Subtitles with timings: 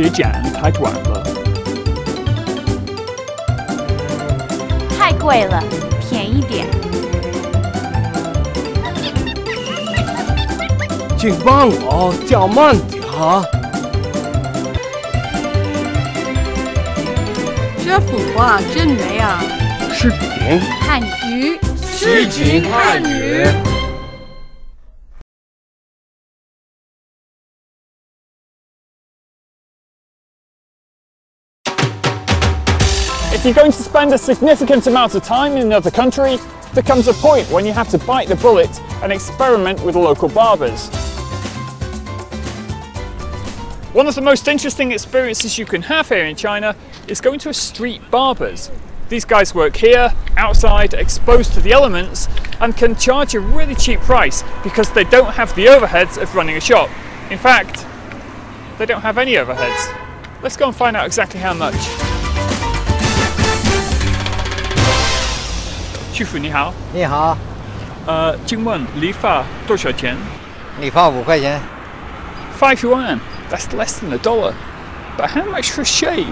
[0.00, 1.22] 别剪太短了。
[4.98, 5.62] 太贵了，
[6.08, 6.66] 便宜点。
[11.18, 13.44] 请帮我叫慢点啊。
[17.84, 19.44] 这幅画真美啊！
[19.92, 23.46] 视频汉语诗情汉语。
[33.40, 36.36] If you're going to spend a significant amount of time in another country,
[36.74, 38.68] there comes a point when you have to bite the bullet
[39.02, 40.88] and experiment with local barbers.
[43.94, 46.76] One of the most interesting experiences you can have here in China
[47.08, 48.70] is going to a street barber's.
[49.08, 52.28] These guys work here, outside, exposed to the elements,
[52.60, 56.58] and can charge a really cheap price because they don't have the overheads of running
[56.58, 56.90] a shop.
[57.30, 57.86] In fact,
[58.76, 60.42] they don't have any overheads.
[60.42, 62.09] Let's go and find out exactly how much.
[66.20, 67.34] 师傅你好，你好，
[68.04, 70.14] 呃，请问理发多少钱
[70.78, 71.58] 理发五块钱
[72.60, 73.18] ，？Five yuan.
[73.50, 74.52] That's less than a dollar.
[75.16, 76.26] But how much for shave?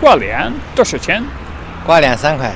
[0.00, 1.24] 挂脸多少钱
[1.84, 2.52] 刮脸三块。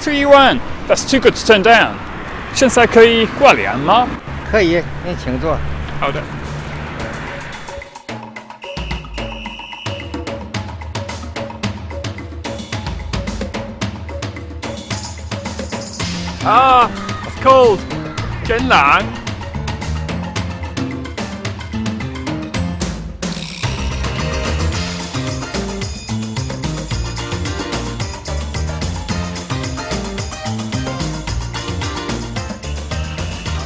[0.00, 0.60] ？Three yuan.
[0.88, 1.94] That's too good to turn down.
[2.54, 4.06] 现在可以挂脸吗？
[4.52, 5.58] 可以，您请坐。
[5.98, 6.22] 好的。
[16.46, 16.90] Ah,
[17.26, 17.78] it's cold.
[18.46, 19.02] Getting lang.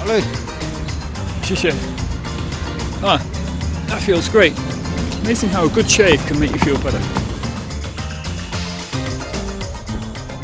[0.05, 0.21] Hello.
[3.03, 3.19] Ah,
[3.89, 4.57] that feels great.
[5.23, 7.01] Amazing how a good shave can make you feel better.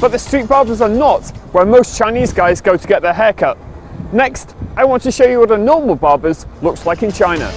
[0.00, 3.32] But the street barbers are not where most Chinese guys go to get their hair
[3.32, 3.56] cut.
[4.12, 7.48] Next, I want to show you what a normal barber's looks like in China.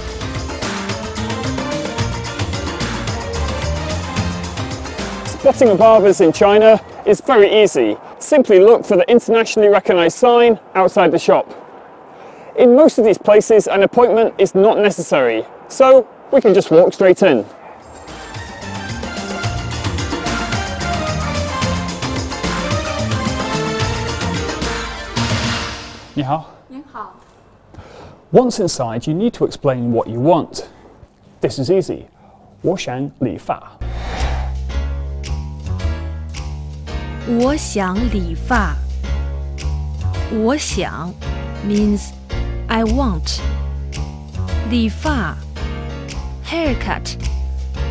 [5.26, 7.96] Spotting a barber's in China is very easy.
[8.20, 11.52] Simply look for the internationally recognized sign outside the shop.
[12.56, 16.92] In most of these places, an appointment is not necessary, so we can just walk
[16.92, 17.44] straight in.
[28.31, 30.67] Once inside, you need to explain what you want.
[31.41, 32.05] This is easy.
[32.61, 33.77] 我想理发。
[37.27, 38.75] 我想理发。
[40.31, 41.13] 我想
[41.67, 42.09] means
[42.67, 43.39] I want.
[44.69, 45.37] 理发
[46.43, 47.17] haircut,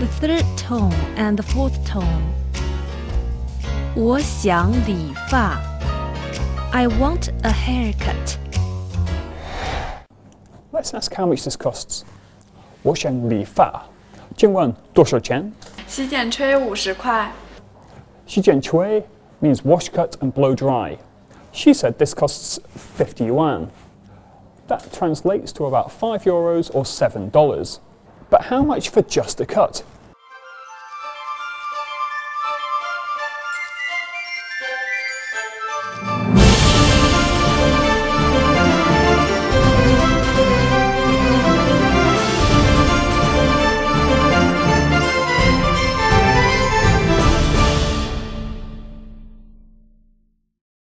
[0.00, 2.22] the third tone and the fourth tone.
[3.94, 5.60] 我想理发。
[6.77, 8.38] I want a haircut.
[10.72, 12.05] Let's ask how much this costs.
[12.83, 13.84] 我想理发。
[14.37, 15.53] 请问多少钱？
[15.87, 17.31] 洗剪吹五十块，
[18.27, 19.05] 洗剪吹
[19.43, 20.97] means wash, cut, and blow dry.
[21.53, 22.59] She said this costs
[22.97, 23.69] 50 yuan.
[24.69, 27.31] That translates to about 5 euros or $7.
[28.31, 29.83] But how much for just a cut?